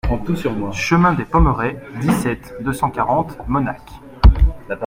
Chemin 0.73 1.13
des 1.13 1.25
Pommerais, 1.25 1.79
dix-sept, 1.99 2.55
deux 2.61 2.73
cent 2.73 2.89
quarante 2.89 3.37
Mosnac 3.47 3.83